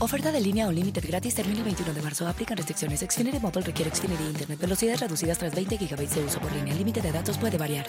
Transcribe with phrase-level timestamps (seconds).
[0.00, 2.26] Oferta de línea o límite gratis termina el 21 de marzo.
[2.26, 3.00] Aplican restricciones.
[3.00, 4.58] Xfinity Mobile requiere Xfinity Internet.
[4.58, 6.72] Velocidades reducidas tras 20 GB de uso por línea.
[6.72, 7.86] El límite de datos puede variar.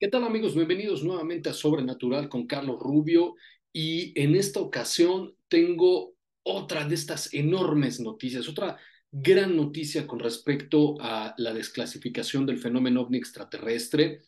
[0.00, 0.54] ¿Qué tal amigos?
[0.54, 3.34] Bienvenidos nuevamente a Sobrenatural con Carlos Rubio
[3.72, 8.78] y en esta ocasión tengo otra de estas enormes noticias, otra
[9.10, 14.22] gran noticia con respecto a la desclasificación del fenómeno ovni extraterrestre,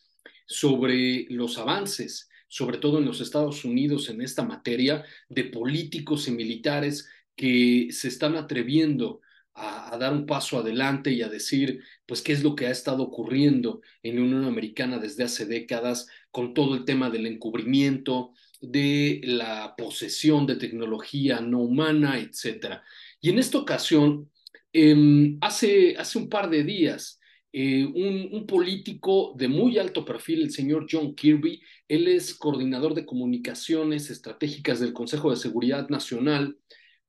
[0.51, 6.31] sobre los avances, sobre todo en los Estados Unidos en esta materia, de políticos y
[6.31, 9.21] militares que se están atreviendo
[9.53, 13.03] a, dar un paso adelante y a decir, pues, qué es lo que ha estado
[13.03, 19.21] ocurriendo en la Unión Americana desde hace décadas con todo el tema del encubrimiento, de
[19.23, 22.83] la posesión de tecnología no humana, etcétera.
[23.21, 24.29] Y en esta ocasión,
[24.73, 27.19] eh, hace, hace un par de días,
[27.53, 32.93] eh, un, un, político de muy alto perfil, el señor John Kirby, él es coordinador
[32.93, 36.57] de comunicaciones estratégicas del Consejo de Seguridad Nacional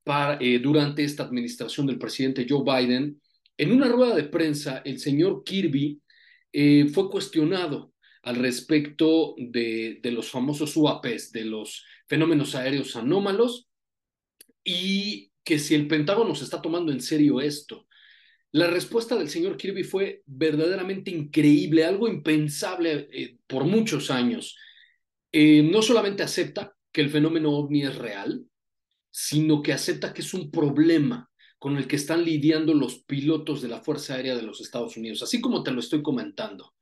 [0.02, 3.20] para, eh, durante esta administración del presidente Joe Biden.
[3.56, 6.00] En una rueda de prensa, el señor Kirby
[6.52, 7.92] eh, fue cuestionado
[8.24, 13.68] al respecto de, de los famosos UAPs, de los fenómenos aéreos anómalos,
[14.64, 17.86] y que si el Pentágono se está tomando en serio esto.
[18.52, 24.56] La respuesta del señor Kirby fue verdaderamente increíble, algo impensable eh, por muchos años.
[25.32, 28.44] Eh, no solamente acepta que el fenómeno ovni es real,
[29.10, 33.68] sino que acepta que es un problema con el que están lidiando los pilotos de
[33.68, 36.74] la Fuerza Aérea de los Estados Unidos, así como te lo estoy comentando.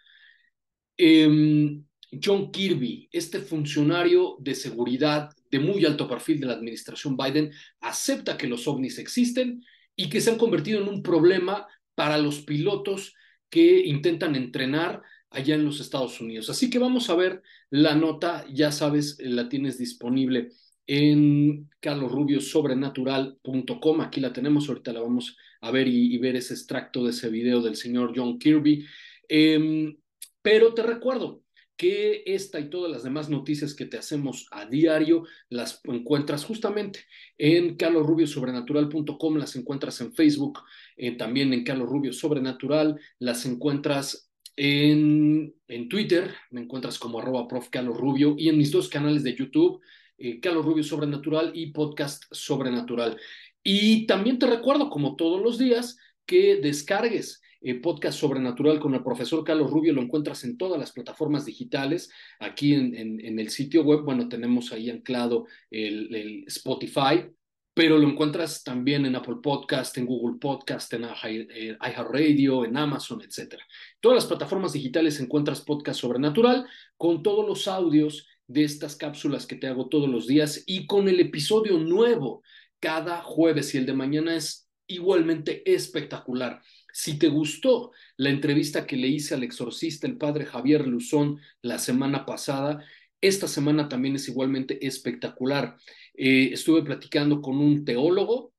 [0.97, 1.81] Eh,
[2.23, 7.51] John Kirby, este funcionario de seguridad de muy alto perfil de la administración Biden,
[7.81, 9.65] acepta que los ovnis existen
[9.97, 13.15] y que se han convertido en un problema para los pilotos
[13.49, 16.51] que intentan entrenar allá en los Estados Unidos.
[16.51, 20.51] Así que vamos a ver la nota, ya sabes, la tienes disponible
[20.87, 24.01] en carlosrubiosobrenatural.com.
[24.01, 27.61] Aquí la tenemos, ahorita la vamos a ver y, ver ese extracto de ese video
[27.61, 28.87] del señor John Kirby.
[29.29, 29.95] Eh,
[30.43, 31.43] pero te recuerdo,
[31.81, 37.07] que esta y todas las demás noticias que te hacemos a diario las encuentras justamente
[37.39, 40.61] en carlosrubiosobrenatural.com, las encuentras en Facebook,
[40.99, 47.49] eh, también en Carlos Rubio Sobrenatural, las encuentras en, en Twitter, me encuentras como arroba
[47.49, 47.71] prof.
[47.71, 49.81] Carlos Rubio y en mis dos canales de YouTube,
[50.19, 53.17] eh, Carlos Rubio Sobrenatural y Podcast Sobrenatural.
[53.63, 55.97] Y también te recuerdo, como todos los días,
[56.27, 60.93] que descargues eh, podcast sobrenatural con el profesor Carlos Rubio, lo encuentras en todas las
[60.93, 67.27] plataformas digitales, aquí en, el sitio web, bueno, tenemos ahí anclado el, Spotify,
[67.75, 73.57] pero lo encuentras también en Apple Podcast, en Google Podcast, en iHeartRadio, en Amazon, etc.
[74.01, 76.67] Todas las plataformas digitales encuentras podcast sobrenatural
[76.97, 81.09] con todos los audios de estas cápsulas que te hago todos los días y con
[81.09, 82.43] el episodio nuevo
[82.81, 86.63] cada jueves y el de mañana es igualmente espectacular.
[86.93, 91.79] Si te gustó la entrevista que le hice al exorcista, el padre Javier Luzón, la
[91.79, 92.85] semana pasada,
[93.21, 95.77] esta semana también es igualmente espectacular.
[96.15, 98.53] Eh, estuve platicando con un teólogo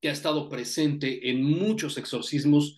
[0.00, 2.76] que ha estado presente en muchos exorcismos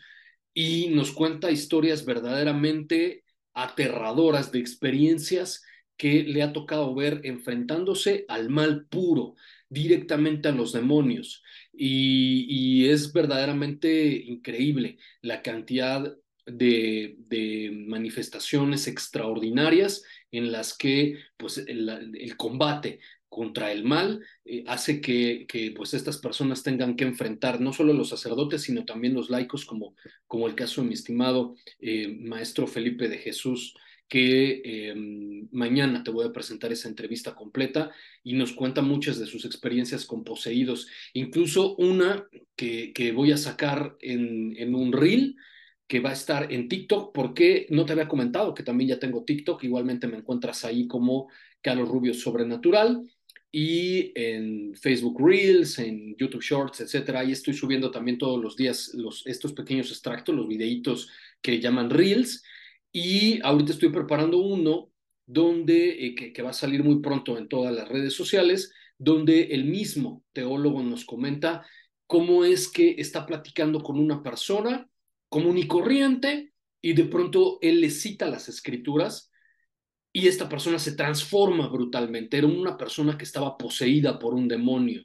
[0.53, 5.65] y nos cuenta historias verdaderamente aterradoras de experiencias
[5.97, 9.35] que le ha tocado ver enfrentándose al mal puro,
[9.69, 11.43] directamente a los demonios.
[11.77, 17.17] Y, es verdaderamente increíble la cantidad de,
[17.87, 25.73] manifestaciones extraordinarias en las que pues, el, combate contra el mal eh, hace que, que,
[25.73, 29.95] pues estas personas tengan que enfrentar no solo los sacerdotes sino también los laicos como,
[30.27, 33.75] como el caso de mi estimado eh, maestro Felipe de Jesús
[34.09, 37.91] que em, mañana te voy a presentar esa entrevista completa
[38.23, 43.37] y nos cuenta muchas de sus experiencias con poseídos, incluso una que, que voy a
[43.37, 45.37] sacar en, en un reel
[45.89, 49.25] que va a estar en TikTok, porque no te había comentado que también ya tengo
[49.25, 51.29] TikTok, igualmente me encuentras ahí como
[51.61, 53.03] Carlos Rubio Sobrenatural
[53.53, 57.21] y en Facebook Reels, en YouTube Shorts, etcétera.
[57.21, 61.09] Ahí estoy subiendo también todos los días los, estos pequeños extractos, los videitos
[61.41, 62.43] que llaman Reels.
[62.99, 64.91] Y ahorita estoy preparando uno
[65.27, 69.49] donde, eh, que, que va a salir muy pronto en todas las redes sociales, donde
[69.49, 71.67] el mismo teólogo nos comenta
[72.07, 74.89] cómo es que está platicando con una persona
[75.29, 79.31] común y corriente y de pronto él le cita las escrituras
[80.11, 82.39] y esta persona se transforma brutalmente.
[82.39, 85.03] Era una persona que estaba poseída por un demonio,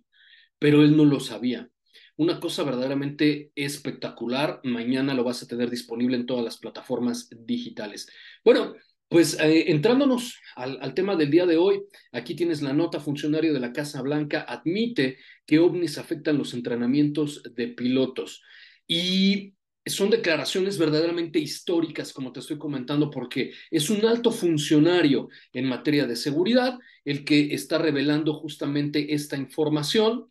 [0.58, 1.70] pero él no lo sabía.
[2.18, 4.60] Una cosa verdaderamente espectacular.
[4.64, 8.08] Mañana lo vas a tener disponible en todas las plataformas digitales.
[8.44, 8.76] Bueno,
[9.08, 11.82] pues eh, entrándonos al, al, tema del día de hoy,
[12.14, 17.44] aquí tienes la nota, funcionario de la Casa Blanca admite que ovnis afectan los entrenamientos
[17.56, 18.42] de pilotos.
[18.88, 19.54] Y
[19.86, 26.06] son declaraciones verdaderamente históricas, como te estoy comentando, porque es un alto funcionario en materia
[26.06, 30.31] de seguridad el que está revelando justamente esta información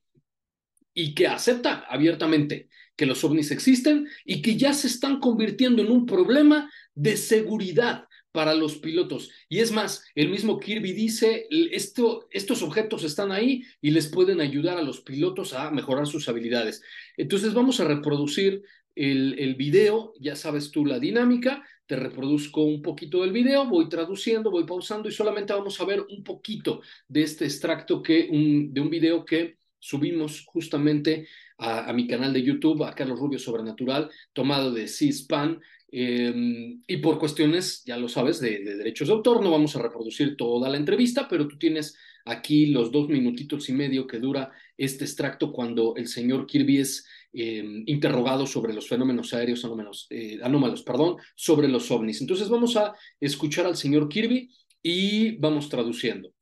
[0.95, 5.91] y que acepta abiertamente que los ovnis existen y que ya se están convirtiendo en
[5.91, 9.31] un problema de seguridad para los pilotos.
[9.49, 14.41] Y es más, el mismo Kirby dice, esto, estos objetos están ahí y les pueden
[14.41, 16.83] ayudar a los pilotos a mejorar sus habilidades.
[17.17, 18.63] Entonces vamos a reproducir
[18.95, 23.89] el, el video, ya sabes tú la dinámica, te reproduzco un poquito del video, voy
[23.89, 28.81] traduciendo, voy pausando y solamente vamos a ver un poquito de este extracto que de
[28.81, 31.27] un video que subimos justamente
[31.59, 35.61] a, mi canal de YouTube, a Carlos Rubio Sobrenatural, tomado de C-SPAN.
[35.93, 39.83] Eh, y por cuestiones, ya lo sabes, de, de, derechos de autor, no vamos a
[39.83, 44.53] reproducir toda la entrevista, pero tú tienes aquí los dos minutitos y medio que dura
[44.77, 50.39] este extracto cuando el señor Kirby es eh, interrogado sobre los fenómenos aéreos anómalos, eh,
[50.43, 52.21] anómalos, perdón, sobre los ovnis.
[52.21, 54.51] Entonces vamos a escuchar al señor Kirby
[54.83, 56.33] y vamos traduciendo.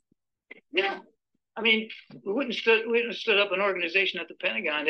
[0.71, 1.08] Yeah.
[1.59, 1.89] I mean,
[2.25, 4.87] we wouldn't stood, wouldn't up an organization at the Pentagon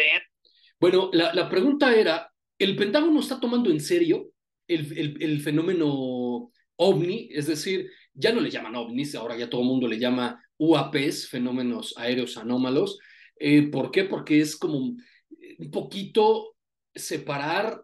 [0.79, 4.31] Bueno, la, la, pregunta era, ¿el Pentágono está tomando en serio
[4.67, 7.29] el, el, el, fenómeno ovni?
[7.33, 11.29] Es decir, ya no le llaman ovnis, ahora ya todo el mundo le llama UAPs,
[11.29, 12.99] fenómenos aéreos anómalos.
[13.39, 14.05] Eh, ¿Por qué?
[14.05, 16.55] Porque es como un poquito
[16.95, 17.83] separar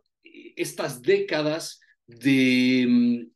[0.57, 3.27] estas décadas de,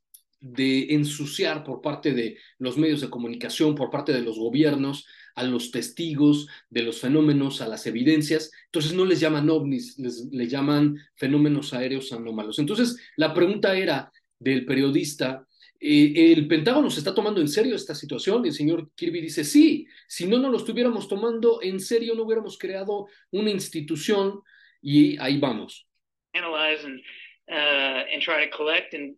[0.40, 5.06] de ensuciar por parte de los medios de comunicación, por parte de los gobiernos,
[5.38, 8.50] a los testigos de los fenómenos, a las evidencias.
[8.66, 12.58] Entonces no les llaman ovnis, les, les llaman fenómenos aéreos anómalos.
[12.58, 15.46] Entonces la pregunta era del periodista,
[15.80, 18.44] eh, ¿el Pentágono se está tomando en serio esta situación?
[18.44, 22.24] Y el señor Kirby dice, sí, si no nos lo estuviéramos tomando en serio, no
[22.24, 24.40] hubiéramos creado una institución
[24.82, 25.86] y ahí vamos.
[26.34, 27.00] Analyze and,
[27.48, 29.16] uh, try to collect and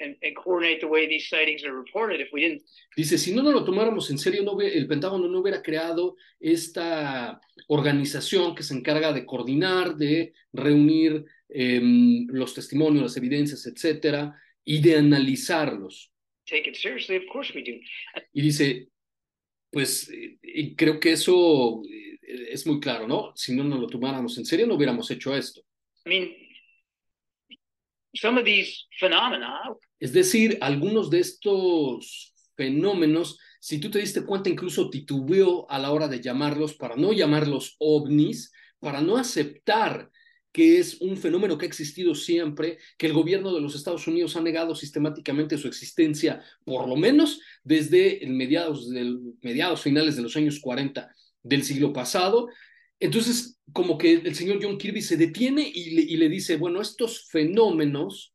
[0.00, 2.62] And, and, coordinate the way these sightings are reported if we didn't.
[2.96, 7.40] Dice, si no nos lo tomáramos en serio, no el Pentágono no hubiera creado esta
[7.66, 11.80] organización que se encarga de coordinar, de reunir eh,
[12.28, 14.34] los testimonios, las evidencias, etcétera,
[14.64, 16.12] y de analizarlos.
[16.48, 17.78] Take it seriously, of course we do.
[18.32, 18.88] Y dice,
[19.70, 20.10] pues
[20.42, 21.82] y creo que eso
[22.28, 23.32] es muy claro, ¿no?
[23.34, 25.62] Si no nos lo tomáramos en serio, no hubiéramos hecho esto.
[26.06, 26.47] I mean,
[28.14, 29.60] some of these phenomena
[30.00, 35.90] es decir, algunos de estos fenómenos, si tú te diste cuenta, incluso titubeó a la
[35.90, 40.10] hora de llamarlos, para no llamarlos ovnis, para no aceptar
[40.52, 44.34] que es un fenómeno que ha existido siempre, que el gobierno de los Estados Unidos
[44.36, 50.36] ha negado sistemáticamente su existencia, por lo menos desde mediados, del, mediados finales de los
[50.36, 52.48] años 40 del siglo pasado.
[53.00, 56.80] Entonces, como que el señor John Kirby se detiene y le, y le dice, bueno,
[56.80, 58.34] estos fenómenos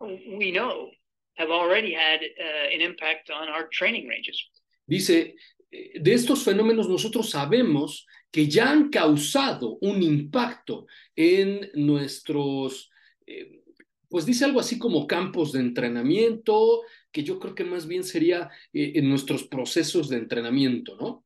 [0.00, 0.90] we know
[1.36, 4.50] have already had uh, an impact on our training ranges.
[4.86, 5.34] Dice,
[5.70, 10.86] de estos fenómenos nosotros sabemos que ya han causado un impacto
[11.16, 12.90] en nuestros,
[13.26, 13.62] eh,
[14.08, 18.50] pues dice algo así como campos de entrenamiento, que yo creo que más bien sería
[18.72, 21.23] eh, en nuestros procesos de entrenamiento, ¿no?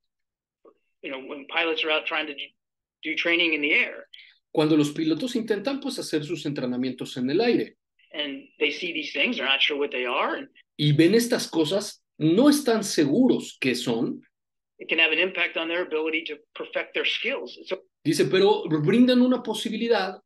[1.03, 2.35] You know, when pilots are out trying to
[3.03, 4.07] do training in the air.
[4.53, 7.77] Cuando los pilotos intentan pues hacer sus entrenamientos en el aire.
[8.13, 10.37] And they see these things, they're not sure what they are.
[10.37, 14.23] And y ven estas cosas, no están seguros qué son.
[14.79, 17.59] It can have an impact on their ability to perfect their skills.
[17.67, 20.21] So, Dice, pero brindan una posibilidad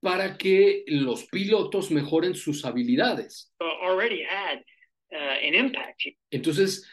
[0.00, 3.50] para que los pilotos mejoren sus habilidades.
[3.60, 4.58] already had
[5.12, 6.84] uh, an impact Entonces,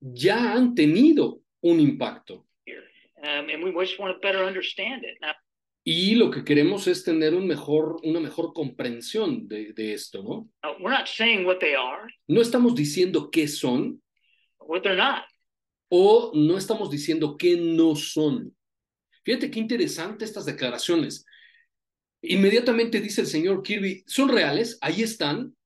[0.00, 2.46] ya han tenido un impacto.
[5.82, 10.30] Y lo que queremos es tener un mejor, una mejor comprensión de, de esto, ¿no?
[10.62, 14.02] uh, we're not saying what they are, No estamos diciendo qué son
[14.58, 15.24] what they're not.
[15.88, 18.54] o no estamos diciendo qué no son.
[19.24, 21.24] Fíjate qué interesante estas declaraciones.
[22.22, 25.56] Inmediatamente dice el señor Kirby, son reales, ahí están,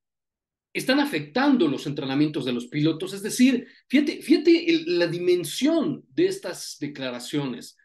[0.74, 3.14] están afectando los entrenamientos de los pilotos.
[3.14, 7.78] Es decir, fíjate, la dimensión de estas declaraciones.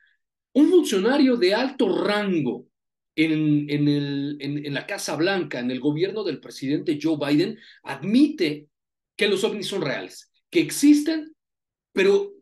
[0.54, 2.66] Un funcionario de alto rango
[3.16, 8.68] en la Casa Blanca, en el gobierno del presidente Joe Biden, admite
[9.16, 11.36] que los ovnis son reales, que existen,
[11.94, 12.34] pero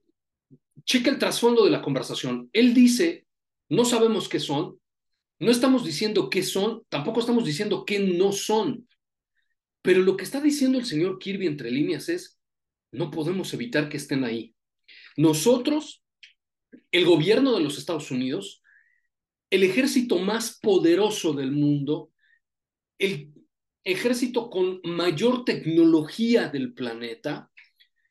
[0.86, 2.50] checa el trasfondo de la conversación.
[2.54, 3.26] Él dice,
[3.68, 4.80] no sabemos qué son,
[5.40, 8.88] no estamos diciendo qué son, tampoco estamos diciendo qué no son.
[9.88, 12.38] Pero lo que está diciendo el señor Kirby entre líneas es,
[12.92, 14.54] no podemos evitar que estén ahí.
[15.16, 16.04] Nosotros,
[16.92, 18.62] el gobierno de los Estados Unidos,
[19.50, 22.12] el ejército más poderoso del mundo,
[23.00, 23.34] el
[23.86, 27.50] ejército con mayor tecnología del planeta,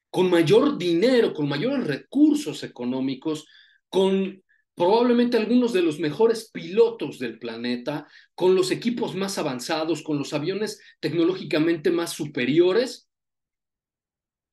[0.09, 3.47] con mayor dinero, con mayores recursos económicos,
[3.91, 4.43] con
[4.77, 10.35] probablemente algunos de los mejores pilotos del planeta, con los equipos más avanzados, con los
[10.35, 13.09] aviones tecnológicamente más superiores,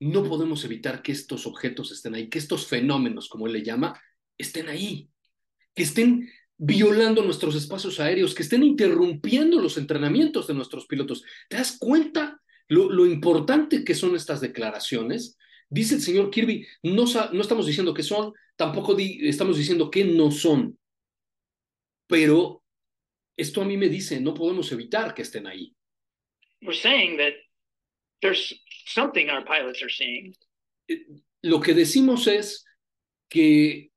[0.00, 4.00] no podemos evitar que estos objetos estén ahí, que estos fenómenos, como él le llama,
[4.36, 5.10] estén ahí,
[5.74, 11.22] que estén violando nuestros espacios aéreos, que estén interrumpiendo los entrenamientos de nuestros pilotos.
[11.48, 15.36] ¿Te das cuenta lo, importante que son estas declaraciones?
[15.68, 20.30] Dice el señor Kirby, no estamos diciendo que son, tampoco di estamos diciendo que no
[20.30, 20.78] son,
[22.06, 22.62] pero
[23.36, 25.74] esto a mí me dice, no podemos evitar que estén ahí.
[26.62, 27.34] We're saying that
[28.22, 28.54] there's
[28.86, 30.34] something our pilots are seeing.
[31.42, 32.64] Lo que decimos es
[33.28, 33.90] que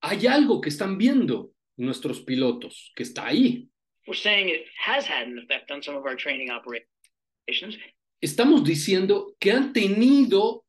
[0.00, 3.68] hay algo que están viendo nuestros pilotos, que está ahí.
[4.06, 7.78] We're saying it has had an effect on some of our training operations.
[8.20, 10.61] Estamos diciendo que han tenido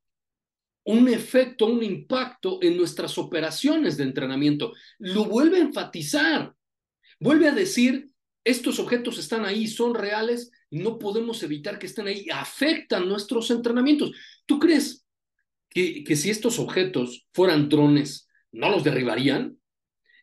[0.85, 4.73] un efecto, un impacto en nuestras operaciones de entrenamiento.
[4.99, 6.53] Lo vuelve a enfatizar.
[7.19, 8.09] Vuelve a decir,
[8.43, 14.11] estos objetos están ahí, son reales, no podemos evitar que estén ahí, afectan nuestros entrenamientos.
[14.45, 15.05] ¿Tú crees
[15.69, 19.57] que, que si estos objetos fueran drones, no los derribarían?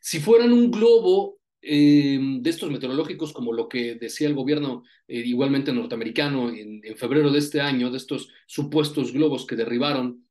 [0.02, 5.18] Si fueran un globo eh, de estos meteorológicos, como lo que decía el gobierno eh,
[5.18, 10.26] igualmente norteamericano en, en, febrero de este año, de estos supuestos globos que derribaron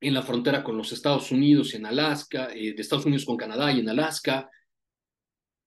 [0.00, 3.36] en la frontera con los Estados Unidos y en Alaska, eh, de Estados Unidos con
[3.36, 4.50] Canadá y en Alaska.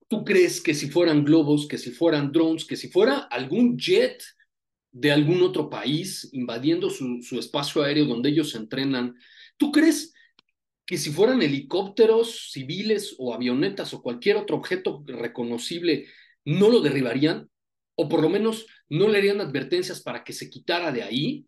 [0.07, 4.23] ¿Tú crees que si fueran globos, que si fueran drones, que si fuera algún jet
[4.91, 9.15] de algún otro país invadiendo su, su espacio aéreo donde ellos se entrenan,
[9.57, 10.13] ¿tú crees
[10.85, 16.07] que si fueran helicópteros civiles o avionetas o cualquier otro objeto reconocible,
[16.45, 17.47] no lo derribarían?
[17.95, 21.45] O por lo menos no le harían advertencias para que se quitara de ahí.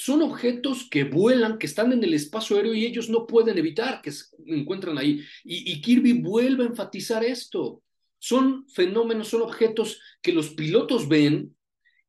[0.00, 4.00] Son objetos que vuelan, que están en el espacio aéreo y ellos no pueden evitar
[4.00, 5.22] que se encuentren ahí.
[5.44, 7.82] Y, y Kirby vuelve a enfatizar esto.
[8.18, 11.54] Son fenómenos, son objetos que los pilotos ven,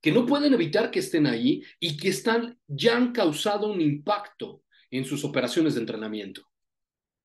[0.01, 4.63] que no pueden evitar que estén ahí y que están, ya han causado un impacto
[4.89, 6.43] en sus operaciones de entrenamiento.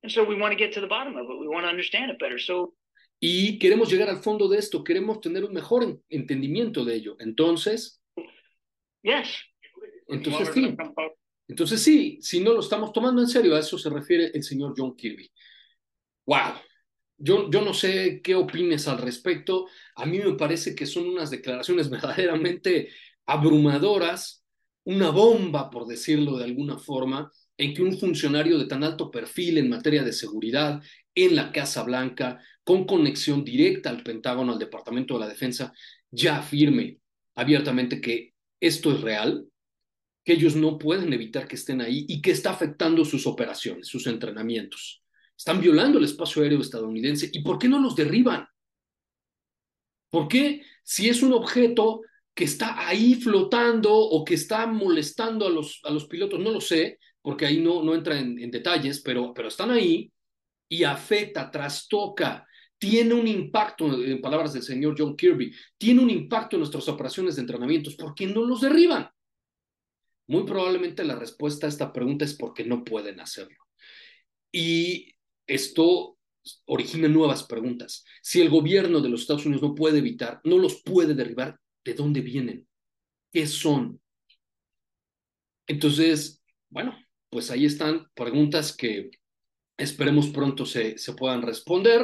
[0.02, 1.40] And so we want to get to the bottom of it.
[1.40, 2.40] We want to understand it better.
[2.40, 2.74] So
[3.20, 7.16] y queremos llegar al fondo de esto, queremos tener un mejor entendimiento de ello.
[7.20, 8.02] Entonces,
[9.02, 9.28] yes.
[10.08, 10.76] Entonces sí.
[11.48, 14.74] Entonces sí, si no lo estamos tomando en serio, a eso se refiere el señor
[14.76, 15.30] John Kirby.
[16.26, 16.54] Wow.
[17.18, 19.66] Yo, yo no sé qué opines al respecto.
[19.94, 22.90] A mí me parece que son unas declaraciones verdaderamente
[23.26, 24.44] abrumadoras,
[24.84, 29.58] una bomba, por decirlo de alguna forma, en que un funcionario de tan alto perfil
[29.58, 30.82] en materia de seguridad
[31.14, 35.72] en la Casa Blanca, con conexión directa al Pentágono, al Departamento de la Defensa,
[36.10, 36.98] ya afirme
[37.34, 39.46] abiertamente que esto es real,
[40.26, 44.08] que ellos no pueden evitar que estén ahí y que está afectando sus operaciones, sus
[44.08, 45.04] entrenamientos.
[45.38, 47.30] Están violando el espacio aéreo estadounidense.
[47.32, 48.44] ¿Y por qué no los derriban?
[50.10, 52.00] ¿Por qué si es un objeto
[52.34, 56.40] que está ahí flotando o que está molestando a los, a los pilotos?
[56.40, 60.10] No lo sé, porque ahí no, no entra en, detalles, pero, pero están ahí
[60.68, 62.44] y afecta, trastoca,
[62.78, 67.36] tiene un impacto, en palabras del señor John Kirby, tiene un impacto en nuestras operaciones
[67.36, 67.94] de entrenamientos.
[67.94, 69.08] ¿Por qué no los derriban?
[70.28, 73.58] Muy probablemente la respuesta a esta pregunta es porque no pueden hacerlo.
[74.50, 75.14] Y
[75.46, 76.18] esto
[76.66, 78.04] origina nuevas preguntas.
[78.22, 81.94] Si el gobierno de los Estados Unidos no puede evitar, no los puede derribar, ¿de
[81.94, 82.66] dónde vienen?
[83.32, 84.00] ¿Qué son?
[85.66, 86.96] Entonces, bueno,
[87.30, 89.10] pues ahí están preguntas que
[89.76, 92.02] esperemos pronto se, se puedan responder.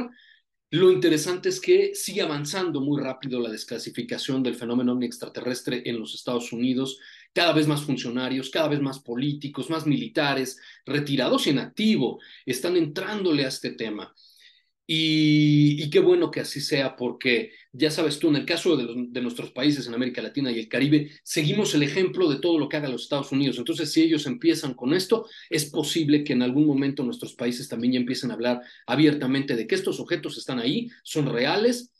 [0.71, 6.15] Lo interesante es que sigue avanzando muy rápido la desclasificación del fenómeno extraterrestre en los
[6.15, 6.99] Estados Unidos,
[7.33, 12.77] cada vez más funcionarios, cada vez más políticos, más militares, retirados y en activo, están
[12.77, 14.15] entrándole a este tema.
[14.87, 19.53] Y, qué bueno que así sea, porque ya sabes tú, en el caso de, nuestros
[19.53, 22.93] países en América Latina y el Caribe, seguimos el ejemplo de todo lo que hagan
[22.93, 23.59] los Estados Unidos.
[23.59, 27.95] Entonces, si ellos empiezan con esto, es posible que en algún momento nuestros países también
[27.95, 31.93] ya empiecen a hablar abiertamente de que estos objetos están ahí, son reales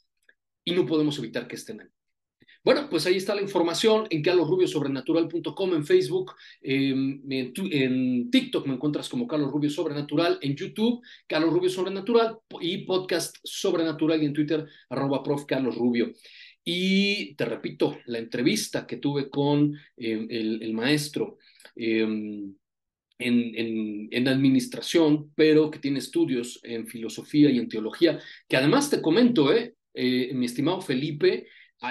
[0.65, 1.87] y no podemos evitar que estén ahí.
[2.63, 9.09] Bueno, pues ahí está la información en carlosrubiosobrenatural.com, en Facebook, em, en, TikTok me encuentras
[9.09, 14.65] como Carlos Rubio Sobrenatural, en YouTube, Carlos Rubio Sobrenatural y podcast Sobrenatural y en Twitter,
[14.89, 15.43] arroba prof.
[15.45, 16.13] Carlos Rubio.
[16.63, 21.39] Y te repito, la entrevista que tuve con em, el, maestro
[21.75, 22.55] em,
[23.19, 29.01] en, en, administración, pero que tiene estudios en filosofía y en teología, que además te
[29.01, 31.47] comento, eh, eh mi estimado Felipe,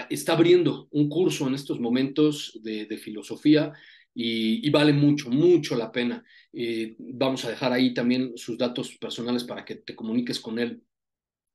[0.08, 3.72] está abriendo un curso en estos momentos de, filosofía
[4.14, 6.24] y, vale mucho, mucho la pena.
[6.52, 10.82] Eh, vamos a dejar ahí también sus datos personales para que te comuniques con él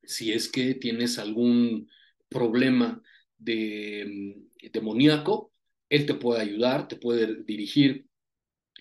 [0.03, 1.89] si es que tienes algún
[2.29, 3.01] problema
[3.37, 4.37] de
[4.71, 5.51] demoníaco.
[5.89, 8.07] Él te puede ayudar, te puede dirigir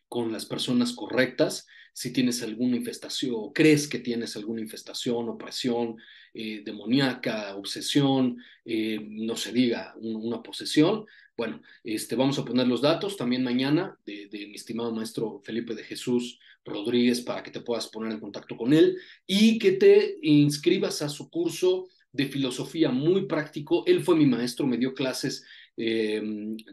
[0.08, 1.66] con las personas correctas.
[1.96, 5.96] Si tienes alguna infestación, crees que tienes alguna infestación, opresión,
[6.34, 8.36] eh, demoníaca, obsesión,
[8.66, 11.06] eh, no se diga una posesión.
[11.34, 15.84] Bueno, este, vamos a poner los datos también mañana de, mi estimado maestro Felipe de
[15.84, 21.00] Jesús Rodríguez para que te puedas poner en contacto con él y que te inscribas
[21.00, 23.84] a su curso de filosofía muy práctico.
[23.86, 25.46] Él fue mi maestro, me dio clases
[25.78, 26.20] eh,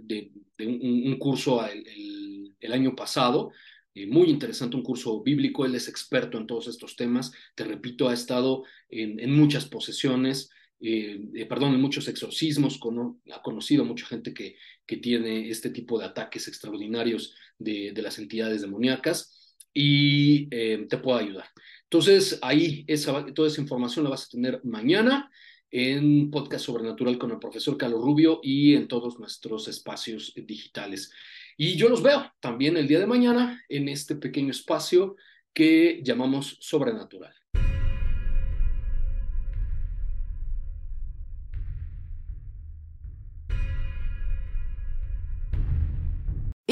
[0.01, 0.31] de,
[0.67, 3.53] un, curso el año pasado
[3.95, 8.09] eh, muy interesante, un curso bíblico, él es experto en todos estos temas, te repito,
[8.09, 12.79] ha estado en, muchas posesiones, eh, eh, perdón, en muchos exorcismos,
[13.31, 18.17] ha conocido mucha gente que, que tiene este tipo de ataques extraordinarios de, de las
[18.17, 21.45] entidades demoníacas y te puedo ayudar.
[21.83, 25.31] Entonces, ahí esa, toda esa información la vas a tener mañana
[25.69, 31.11] en Podcast Sobrenatural con el profesor Carlos Rubio y en todos nuestros espacios digitales.
[31.57, 35.15] Y yo los veo también el día de mañana en este pequeño espacio
[35.53, 37.33] que llamamos sobrenatural.